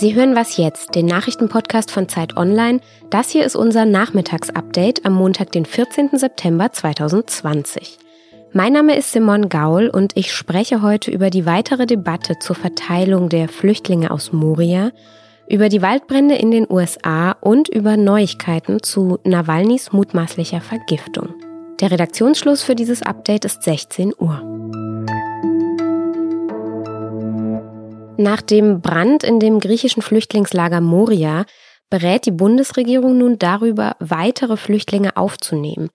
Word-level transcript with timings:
Sie 0.00 0.14
hören 0.14 0.34
was 0.34 0.56
jetzt, 0.56 0.94
den 0.94 1.04
Nachrichtenpodcast 1.04 1.90
von 1.90 2.08
Zeit 2.08 2.38
Online. 2.38 2.80
Das 3.10 3.28
hier 3.28 3.44
ist 3.44 3.54
unser 3.54 3.84
Nachmittagsupdate 3.84 5.04
am 5.04 5.12
Montag, 5.12 5.52
den 5.52 5.66
14. 5.66 6.12
September 6.14 6.72
2020. 6.72 7.98
Mein 8.54 8.72
Name 8.72 8.96
ist 8.96 9.12
Simon 9.12 9.50
Gaul 9.50 9.90
und 9.90 10.16
ich 10.16 10.32
spreche 10.32 10.80
heute 10.80 11.10
über 11.10 11.28
die 11.28 11.44
weitere 11.44 11.84
Debatte 11.84 12.38
zur 12.38 12.56
Verteilung 12.56 13.28
der 13.28 13.50
Flüchtlinge 13.50 14.10
aus 14.10 14.32
Moria, 14.32 14.90
über 15.50 15.68
die 15.68 15.82
Waldbrände 15.82 16.36
in 16.36 16.50
den 16.50 16.66
USA 16.70 17.32
und 17.32 17.68
über 17.68 17.98
Neuigkeiten 17.98 18.82
zu 18.82 19.18
Nawalnys 19.24 19.92
mutmaßlicher 19.92 20.62
Vergiftung. 20.62 21.34
Der 21.82 21.90
Redaktionsschluss 21.90 22.62
für 22.62 22.74
dieses 22.74 23.02
Update 23.02 23.44
ist 23.44 23.64
16 23.64 24.14
Uhr. 24.18 24.89
Nach 28.20 28.42
dem 28.42 28.82
Brand 28.82 29.24
in 29.24 29.40
dem 29.40 29.60
griechischen 29.60 30.02
Flüchtlingslager 30.02 30.82
Moria 30.82 31.46
berät 31.88 32.26
die 32.26 32.30
Bundesregierung 32.30 33.16
nun 33.16 33.38
darüber, 33.38 33.96
weitere 33.98 34.58
Flüchtlinge 34.58 35.16
aufzunehmen. 35.16 35.88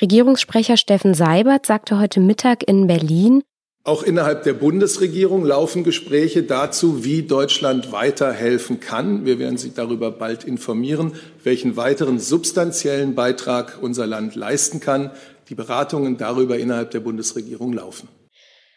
Regierungssprecher 0.00 0.76
Steffen 0.76 1.14
Seibert 1.14 1.66
sagte 1.66 1.98
heute 1.98 2.20
Mittag 2.20 2.62
in 2.68 2.86
Berlin, 2.86 3.42
auch 3.82 4.04
innerhalb 4.04 4.44
der 4.44 4.52
Bundesregierung 4.52 5.44
laufen 5.44 5.82
Gespräche 5.82 6.44
dazu, 6.44 7.04
wie 7.04 7.24
Deutschland 7.24 7.90
weiterhelfen 7.90 8.78
kann. 8.78 9.26
Wir 9.26 9.40
werden 9.40 9.58
Sie 9.58 9.74
darüber 9.74 10.12
bald 10.12 10.44
informieren, 10.44 11.14
welchen 11.42 11.76
weiteren 11.76 12.20
substanziellen 12.20 13.16
Beitrag 13.16 13.78
unser 13.82 14.06
Land 14.06 14.36
leisten 14.36 14.78
kann. 14.78 15.10
Die 15.48 15.56
Beratungen 15.56 16.18
darüber 16.18 16.56
innerhalb 16.56 16.92
der 16.92 17.00
Bundesregierung 17.00 17.72
laufen. 17.72 18.08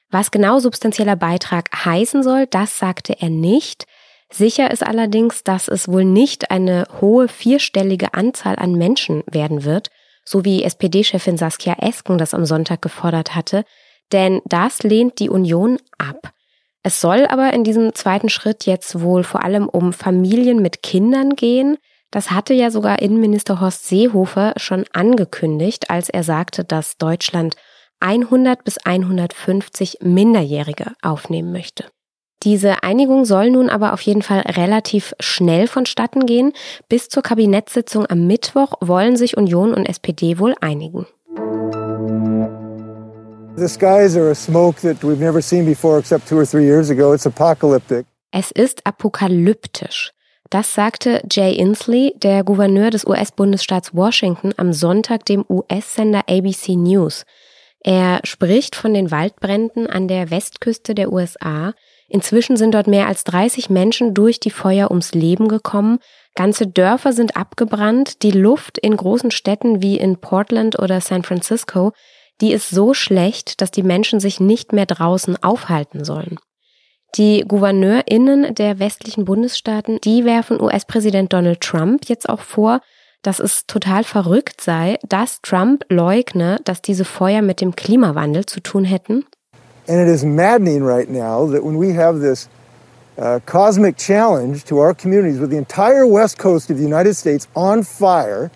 Was 0.10 0.32
genau 0.32 0.60
substanzieller 0.60 1.16
Beitrag 1.16 1.70
heißen 1.86 2.24
soll, 2.24 2.48
das 2.48 2.80
sagte 2.80 3.16
er 3.20 3.30
nicht. 3.30 3.86
Sicher 4.32 4.72
ist 4.72 4.86
allerdings, 4.86 5.44
dass 5.44 5.68
es 5.68 5.88
wohl 5.88 6.06
nicht 6.06 6.52
eine 6.52 6.86
hohe 7.02 7.28
vierstellige 7.28 8.14
Anzahl 8.14 8.56
an 8.58 8.74
Menschen 8.74 9.24
werden 9.26 9.64
wird, 9.64 9.90
so 10.26 10.44
wie 10.44 10.64
SPD-Chefin 10.64 11.38
Saskia 11.38 11.76
Esken 11.80 12.18
das 12.18 12.34
am 12.34 12.46
Sonntag 12.46 12.82
gefordert 12.82 13.36
hatte, 13.36 13.64
denn 14.12 14.42
das 14.46 14.84
lehnt 14.84 15.20
die 15.20 15.30
Union 15.30 15.78
ab. 15.98 16.34
Es 16.84 17.02
soll 17.02 17.26
aber 17.28 17.54
in 17.54 17.64
diesem 17.64 17.94
zweiten 17.96 18.30
Schritt 18.30 18.66
jetzt 18.66 19.02
wohl 19.02 19.24
vor 19.24 19.44
allem 19.44 19.68
um 19.68 19.92
Familien 19.92 20.62
mit 20.62 20.84
Kindern 20.84 21.36
gehen. 21.36 21.78
Das 22.12 22.32
hatte 22.32 22.54
ja 22.54 22.72
sogar 22.72 23.02
Innenminister 23.02 23.60
Horst 23.60 23.88
Seehofer 23.88 24.54
schon 24.56 24.86
angekündigt, 24.94 25.90
als 25.90 26.10
er 26.10 26.24
sagte, 26.24 26.64
dass 26.64 26.98
Deutschland 26.98 27.56
100 28.00 28.64
bis 28.64 28.78
150 28.78 30.00
Minderjährige 30.02 30.94
aufnehmen 31.02 31.52
möchte. 31.52 31.86
Diese 32.44 32.84
Einigung 32.84 33.26
soll 33.26 33.50
nun 33.50 33.70
aber 33.70 33.94
auf 33.94 34.02
jeden 34.02 34.22
Fall 34.22 34.42
relativ 34.42 35.16
schnell 35.20 35.68
vonstatten 35.68 36.26
gehen. 36.26 36.54
Bis 36.88 37.10
zur 37.10 37.24
Kabinettssitzung 37.24 38.06
am 38.06 38.28
Mittwoch 38.28 38.74
wollen 38.80 39.18
sich 39.18 39.38
Union 39.38 39.74
und 39.74 39.88
SPD 39.88 40.38
wohl 40.38 40.54
einigen. 40.62 41.08
The 43.58 43.68
skies 43.68 44.16
are 44.16 44.30
a 44.30 44.36
smoke 44.36 44.80
that 44.82 45.02
we've 45.02 45.20
never 45.20 45.42
seen 45.42 45.66
before 45.66 45.98
except 45.98 46.30
two 46.30 46.38
or 46.38 46.46
three 46.46 46.66
years 46.66 46.92
ago. 46.92 47.14
It's 47.14 47.26
apocalyptic. 47.26 48.06
Es 48.32 48.52
ist 48.52 48.86
apokalyptisch. 48.86 50.12
Das 50.52 50.76
sagte 50.76 51.24
Jay 51.30 51.56
Inslee, 51.56 52.14
der 52.18 52.44
Gouverneur 52.44 52.92
des 52.92 53.06
US-Bundesstaats 53.06 53.96
Washington, 53.96 54.54
am 54.58 54.74
Sonntag 54.74 55.26
dem 55.26 55.44
US-Sender 55.50 56.22
ABC 56.30 56.76
News. 56.76 57.26
Er 57.88 58.20
spricht 58.26 58.76
von 58.76 58.94
den 58.94 59.12
Waldbränden 59.12 59.88
an 59.88 60.10
der 60.10 60.30
Westküste 60.30 60.94
der 60.94 61.10
USA. 61.10 61.74
Inzwischen 62.10 62.58
sind 62.58 62.74
dort 62.74 62.88
mehr 62.88 63.08
als 63.08 63.24
30 63.24 63.70
Menschen 63.70 64.14
durch 64.14 64.42
die 64.42 64.50
Feuer 64.50 64.92
ums 64.92 65.14
Leben 65.14 65.48
gekommen. 65.48 66.00
Ganze 66.36 66.68
Dörfer 66.68 67.14
sind 67.14 67.38
abgebrannt. 67.38 68.24
Die 68.24 68.32
Luft 68.32 68.78
in 68.78 68.98
großen 68.98 69.32
Städten 69.32 69.82
wie 69.82 69.98
in 69.98 70.20
Portland 70.20 70.78
oder 70.78 71.00
San 71.00 71.24
Francisco, 71.24 71.94
die 72.42 72.52
ist 72.52 72.70
so 72.70 72.94
schlecht, 72.94 73.62
dass 73.62 73.72
die 73.72 73.84
Menschen 73.84 74.20
sich 74.20 74.42
nicht 74.42 74.74
mehr 74.74 74.86
draußen 74.86 75.42
aufhalten 75.42 76.04
sollen. 76.04 76.40
Die 77.16 77.46
GouverneurInnen 77.48 78.54
der 78.54 78.80
westlichen 78.80 79.24
Bundesstaaten, 79.24 80.02
die 80.04 80.26
werfen 80.26 80.60
US-Präsident 80.60 81.32
Donald 81.32 81.62
Trump 81.62 82.10
jetzt 82.10 82.28
auch 82.28 82.42
vor, 82.42 82.82
dass 83.22 83.40
es 83.40 83.66
total 83.68 84.04
verrückt 84.04 84.62
sei, 84.62 84.98
dass 85.08 85.42
Trump 85.42 85.86
leugne, 85.90 86.60
dass 86.64 86.82
diese 86.82 87.06
Feuer 87.06 87.42
mit 87.42 87.62
dem 87.62 87.76
Klimawandel 87.76 88.46
zu 88.46 88.62
tun 88.62 88.86
hätten. 88.86 89.26
And 89.88 90.00
it 90.00 90.08
is 90.08 90.24
maddening 90.24 90.84
right 90.84 91.10
now 91.10 91.46
that 91.52 91.64
when 91.64 91.78
we 91.78 91.94
have 91.94 92.20
this 92.20 92.50
uh, 93.18 93.40
cosmic 93.46 93.98
challenge 93.98 94.66
to 94.66 94.80
our 94.80 94.94
communities 94.94 95.40
with 95.40 95.50
the 95.50 95.58
entire 95.58 96.06
west 96.06 96.38
coast 96.38 96.70
of 96.70 96.78
the 96.78 96.84
United 96.84 97.16
States 97.16 97.48
on 97.56 97.84
fire, 97.84 98.52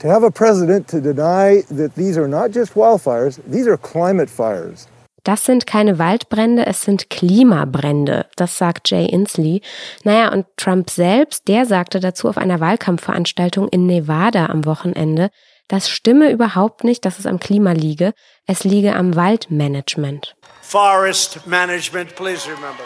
to 0.00 0.08
have 0.08 0.24
a 0.24 0.32
president 0.32 0.88
to 0.88 1.00
deny 1.00 1.62
that 1.70 1.94
these 1.94 2.18
are 2.18 2.26
not 2.26 2.50
just 2.50 2.74
wildfires, 2.74 3.40
these 3.46 3.68
are 3.68 3.76
climate 3.76 4.28
fires. 4.28 4.88
Das 5.24 5.44
sind 5.44 5.66
keine 5.66 5.98
Waldbrände, 5.98 6.66
es 6.66 6.82
sind 6.82 7.08
Klimabrände, 7.08 8.26
das 8.36 8.58
sagt 8.58 8.90
Jay 8.90 9.06
Inslee. 9.06 9.60
Naja, 10.02 10.32
und 10.32 10.46
Trump 10.56 10.90
selbst, 10.90 11.46
der 11.46 11.64
sagte 11.64 12.00
dazu 12.00 12.28
auf 12.28 12.38
einer 12.38 12.58
Wahlkampfveranstaltung 12.58 13.68
in 13.68 13.86
Nevada 13.86 14.46
am 14.46 14.64
Wochenende, 14.64 15.30
das 15.68 15.88
stimme 15.88 16.30
überhaupt 16.30 16.84
nicht, 16.84 17.04
dass 17.04 17.18
es 17.18 17.26
am 17.26 17.38
Klima 17.38 17.72
liege, 17.72 18.12
es 18.46 18.64
liege 18.64 18.96
am 18.96 19.14
Waldmanagement. 19.14 20.34
Forest 20.60 21.46
management, 21.46 22.14
please 22.16 22.46
remember. 22.46 22.84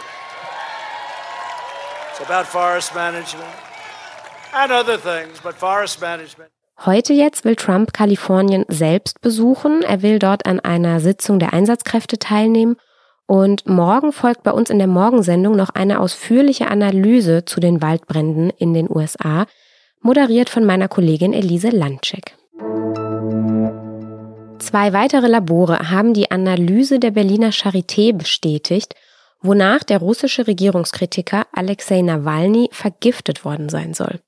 It's 2.11 2.21
about 2.21 2.47
forest 2.47 2.95
management 2.95 3.53
and 4.53 4.71
other 4.71 4.97
things, 4.97 5.39
but 5.41 5.55
forest 5.55 5.99
management. 6.01 6.51
Heute 6.85 7.13
jetzt 7.13 7.43
will 7.43 7.55
Trump 7.55 7.91
Kalifornien 7.91 8.63
selbst 8.67 9.19
besuchen. 9.21 9.81
Er 9.81 10.03
will 10.03 10.19
dort 10.19 10.45
an 10.45 10.59
einer 10.59 10.99
Sitzung 10.99 11.39
der 11.39 11.51
Einsatzkräfte 11.51 12.19
teilnehmen. 12.19 12.77
Und 13.25 13.67
morgen 13.67 14.13
folgt 14.13 14.43
bei 14.43 14.51
uns 14.51 14.69
in 14.69 14.77
der 14.77 14.87
Morgensendung 14.87 15.55
noch 15.55 15.69
eine 15.69 15.99
ausführliche 15.99 16.67
Analyse 16.67 17.45
zu 17.45 17.59
den 17.59 17.81
Waldbränden 17.81 18.51
in 18.51 18.73
den 18.73 18.89
USA, 18.89 19.47
moderiert 20.01 20.49
von 20.49 20.65
meiner 20.65 20.87
Kollegin 20.87 21.33
Elise 21.33 21.69
Landcheck. 21.69 22.35
Zwei 24.59 24.93
weitere 24.93 25.27
Labore 25.27 25.89
haben 25.89 26.13
die 26.13 26.29
Analyse 26.31 26.99
der 26.99 27.11
Berliner 27.11 27.49
Charité 27.49 28.13
bestätigt, 28.13 28.93
wonach 29.41 29.83
der 29.83 29.97
russische 29.97 30.47
Regierungskritiker 30.47 31.47
Alexei 31.51 32.01
Nawalny 32.01 32.69
vergiftet 32.71 33.43
worden 33.43 33.67
sein 33.67 33.93
soll. 33.93 34.19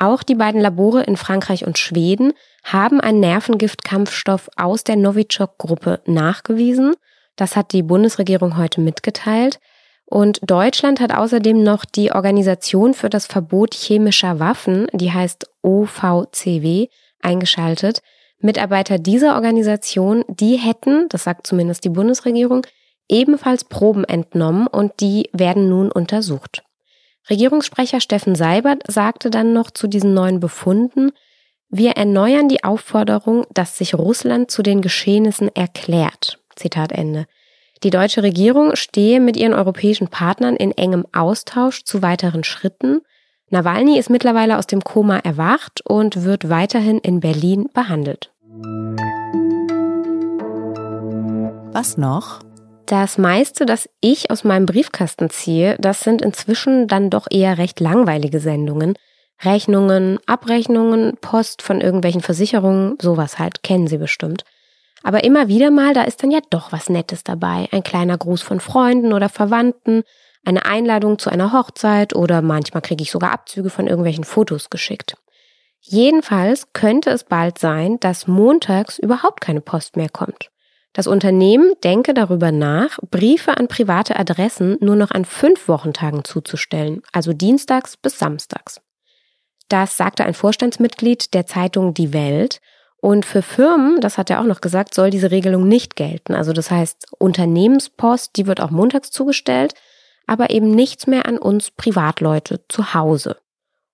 Auch 0.00 0.22
die 0.22 0.34
beiden 0.34 0.62
Labore 0.62 1.02
in 1.02 1.18
Frankreich 1.18 1.66
und 1.66 1.76
Schweden 1.76 2.32
haben 2.64 3.02
einen 3.02 3.20
Nervengiftkampfstoff 3.20 4.48
aus 4.56 4.82
der 4.82 4.96
Novichok-Gruppe 4.96 6.00
nachgewiesen. 6.06 6.94
Das 7.36 7.54
hat 7.54 7.74
die 7.74 7.82
Bundesregierung 7.82 8.56
heute 8.56 8.80
mitgeteilt. 8.80 9.60
Und 10.06 10.40
Deutschland 10.42 11.00
hat 11.00 11.14
außerdem 11.14 11.62
noch 11.62 11.84
die 11.84 12.12
Organisation 12.12 12.94
für 12.94 13.10
das 13.10 13.26
Verbot 13.26 13.74
chemischer 13.74 14.40
Waffen, 14.40 14.86
die 14.94 15.12
heißt 15.12 15.46
OVCW, 15.62 16.88
eingeschaltet. 17.20 18.00
Mitarbeiter 18.38 18.98
dieser 18.98 19.34
Organisation, 19.34 20.24
die 20.28 20.56
hätten, 20.56 21.10
das 21.10 21.24
sagt 21.24 21.46
zumindest 21.46 21.84
die 21.84 21.90
Bundesregierung, 21.90 22.66
ebenfalls 23.06 23.64
Proben 23.64 24.04
entnommen 24.04 24.66
und 24.66 25.00
die 25.00 25.28
werden 25.34 25.68
nun 25.68 25.92
untersucht. 25.92 26.62
Regierungssprecher 27.28 28.00
Steffen 28.00 28.34
Seibert 28.34 28.82
sagte 28.88 29.30
dann 29.30 29.52
noch 29.52 29.70
zu 29.70 29.86
diesen 29.86 30.14
neuen 30.14 30.40
Befunden, 30.40 31.12
wir 31.68 31.92
erneuern 31.92 32.48
die 32.48 32.64
Aufforderung, 32.64 33.46
dass 33.54 33.78
sich 33.78 33.94
Russland 33.94 34.50
zu 34.50 34.62
den 34.62 34.80
Geschehnissen 34.80 35.54
erklärt. 35.54 36.40
Zitat 36.56 36.90
Ende. 36.90 37.26
Die 37.84 37.90
deutsche 37.90 38.22
Regierung 38.22 38.74
stehe 38.74 39.20
mit 39.20 39.36
ihren 39.36 39.54
europäischen 39.54 40.08
Partnern 40.08 40.56
in 40.56 40.72
engem 40.72 41.06
Austausch 41.12 41.84
zu 41.84 42.02
weiteren 42.02 42.44
Schritten. 42.44 43.02
Nawalny 43.50 43.98
ist 43.98 44.10
mittlerweile 44.10 44.58
aus 44.58 44.66
dem 44.66 44.82
Koma 44.82 45.18
erwacht 45.18 45.80
und 45.86 46.24
wird 46.24 46.48
weiterhin 46.50 46.98
in 46.98 47.20
Berlin 47.20 47.68
behandelt. 47.72 48.32
Was 51.72 51.96
noch? 51.96 52.40
Das 52.90 53.18
meiste, 53.18 53.66
das 53.66 53.88
ich 54.00 54.32
aus 54.32 54.42
meinem 54.42 54.66
Briefkasten 54.66 55.30
ziehe, 55.30 55.76
das 55.78 56.00
sind 56.00 56.22
inzwischen 56.22 56.88
dann 56.88 57.08
doch 57.08 57.28
eher 57.30 57.56
recht 57.56 57.78
langweilige 57.78 58.40
Sendungen. 58.40 58.94
Rechnungen, 59.44 60.18
Abrechnungen, 60.26 61.16
Post 61.20 61.62
von 61.62 61.80
irgendwelchen 61.80 62.20
Versicherungen, 62.20 62.96
sowas 63.00 63.38
halt, 63.38 63.62
kennen 63.62 63.86
Sie 63.86 63.98
bestimmt. 63.98 64.42
Aber 65.04 65.22
immer 65.22 65.46
wieder 65.46 65.70
mal, 65.70 65.94
da 65.94 66.02
ist 66.02 66.24
dann 66.24 66.32
ja 66.32 66.40
doch 66.50 66.72
was 66.72 66.88
Nettes 66.88 67.22
dabei. 67.22 67.68
Ein 67.70 67.84
kleiner 67.84 68.18
Gruß 68.18 68.42
von 68.42 68.58
Freunden 68.58 69.12
oder 69.12 69.28
Verwandten, 69.28 70.02
eine 70.44 70.64
Einladung 70.64 71.20
zu 71.20 71.30
einer 71.30 71.52
Hochzeit 71.52 72.16
oder 72.16 72.42
manchmal 72.42 72.82
kriege 72.82 73.04
ich 73.04 73.12
sogar 73.12 73.30
Abzüge 73.30 73.70
von 73.70 73.86
irgendwelchen 73.86 74.24
Fotos 74.24 74.68
geschickt. 74.68 75.14
Jedenfalls 75.78 76.72
könnte 76.72 77.10
es 77.10 77.22
bald 77.22 77.56
sein, 77.58 78.00
dass 78.00 78.26
montags 78.26 78.98
überhaupt 78.98 79.40
keine 79.40 79.60
Post 79.60 79.94
mehr 79.94 80.08
kommt. 80.08 80.50
Das 80.92 81.06
Unternehmen 81.06 81.74
denke 81.84 82.14
darüber 82.14 82.50
nach, 82.50 82.98
Briefe 83.10 83.56
an 83.56 83.68
private 83.68 84.16
Adressen 84.18 84.76
nur 84.80 84.96
noch 84.96 85.12
an 85.12 85.24
fünf 85.24 85.68
Wochentagen 85.68 86.24
zuzustellen, 86.24 87.02
also 87.12 87.32
dienstags 87.32 87.96
bis 87.96 88.18
samstags. 88.18 88.80
Das 89.68 89.96
sagte 89.96 90.24
ein 90.24 90.34
Vorstandsmitglied 90.34 91.32
der 91.32 91.46
Zeitung 91.46 91.94
Die 91.94 92.12
Welt. 92.12 92.60
Und 93.02 93.24
für 93.24 93.40
Firmen, 93.40 94.00
das 94.00 94.18
hat 94.18 94.28
er 94.28 94.40
auch 94.40 94.44
noch 94.44 94.60
gesagt, 94.60 94.92
soll 94.92 95.10
diese 95.10 95.30
Regelung 95.30 95.66
nicht 95.66 95.96
gelten. 95.96 96.34
Also 96.34 96.52
das 96.52 96.70
heißt, 96.70 97.06
Unternehmenspost, 97.18 98.36
die 98.36 98.46
wird 98.46 98.60
auch 98.60 98.70
montags 98.70 99.10
zugestellt, 99.10 99.74
aber 100.26 100.50
eben 100.50 100.70
nichts 100.72 101.06
mehr 101.06 101.24
an 101.26 101.38
uns 101.38 101.70
Privatleute 101.70 102.60
zu 102.68 102.92
Hause. 102.92 103.36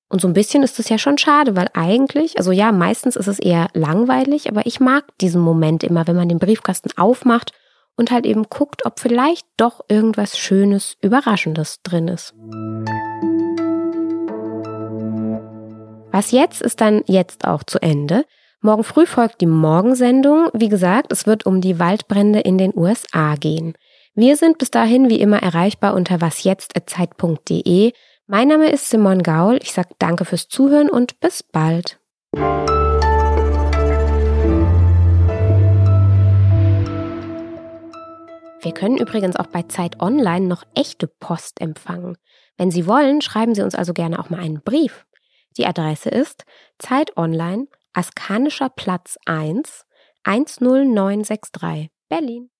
Und 0.08 0.20
so 0.20 0.29
ein 0.29 0.35
bisschen 0.35 0.62
ist 0.62 0.79
es 0.79 0.88
ja 0.88 0.99
schon 0.99 1.19
schade, 1.19 1.56
weil 1.56 1.69
eigentlich, 1.75 2.38
also 2.38 2.53
ja, 2.53 2.70
meistens 2.70 3.17
ist 3.17 3.26
es 3.26 3.41
eher 3.41 3.69
langweilig, 3.75 4.49
aber 4.49 4.64
ich 4.67 4.79
mag 4.79 5.05
diesen 5.20 5.41
Moment 5.41 5.82
immer, 5.82 6.06
wenn 6.06 6.14
man 6.14 6.29
den 6.29 6.38
Briefkasten 6.38 6.91
aufmacht 6.97 7.53
und 7.97 8.12
halt 8.12 8.25
eben 8.25 8.44
guckt, 8.44 8.87
ob 8.87 9.00
vielleicht 9.00 9.47
doch 9.56 9.81
irgendwas 9.88 10.38
Schönes, 10.38 10.97
Überraschendes 11.03 11.81
drin 11.82 12.06
ist. 12.06 12.35
Was 16.12 16.31
jetzt 16.31 16.62
ist 16.62 16.81
dann 16.81 17.03
jetzt 17.06 17.47
auch 17.47 17.64
zu 17.64 17.82
Ende. 17.82 18.25
Morgen 18.61 18.85
früh 18.85 19.06
folgt 19.06 19.41
die 19.41 19.47
Morgensendung. 19.47 20.49
Wie 20.55 20.69
gesagt, 20.69 21.12
es 21.12 21.26
wird 21.26 21.47
um 21.47 21.61
die 21.61 21.79
Waldbrände 21.79 22.41
in 22.41 22.58
den 22.58 22.73
USA 22.75 23.35
gehen. 23.35 23.75
Wir 24.14 24.37
sind 24.37 24.56
bis 24.58 24.70
dahin 24.70 25.11
wie 25.11 25.20
immer 25.20 25.43
erreichbar 25.43 25.94
unter 25.94 26.20
wasjetzt.zeit.de. 26.20 27.93
Mein 28.28 28.49
Name 28.49 28.70
ist 28.70 28.90
Simon 28.90 29.23
Gaul. 29.23 29.61
Ich 29.62 29.73
sage 29.73 29.90
danke 30.00 30.25
fürs 30.25 30.49
Zuhören 30.49 30.90
und 30.90 31.20
bis 31.20 31.44
bald. 31.44 32.00
Wir 38.62 38.73
können 38.75 38.96
übrigens 38.96 39.37
auch 39.37 39.46
bei 39.46 39.62
Zeit 39.62 40.00
Online 40.02 40.44
noch 40.44 40.64
echte 40.75 41.06
Post 41.06 41.61
empfangen. 41.61 42.19
Wenn 42.56 42.73
Sie 42.73 42.88
wollen, 42.88 43.20
schreiben 43.20 43.55
Sie 43.55 43.62
uns 43.62 43.76
also 43.76 43.93
gerne 43.93 44.19
auch 44.19 44.29
mal 44.29 44.40
einen 44.40 44.61
Brief. 44.61 45.06
Die 45.56 45.64
Adresse 45.64 46.08
ist 46.08 46.44
Zeit 46.81 47.17
Online, 47.17 47.69
Askanischer 47.93 48.70
Platz 48.70 49.19
1, 49.26 49.87
10963, 50.25 51.90
Berlin. 52.08 52.50